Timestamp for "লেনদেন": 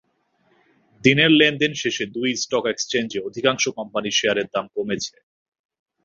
1.31-1.73